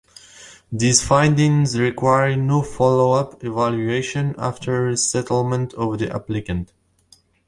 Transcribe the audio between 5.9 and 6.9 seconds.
the applicant.